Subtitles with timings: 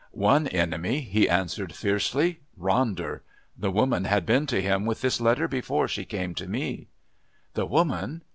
[0.13, 2.39] "One enemy," he answered fiercely.
[2.59, 3.19] "Ronder.
[3.55, 6.87] The woman had been to him with this letter before she came to me."
[7.53, 8.23] "The woman!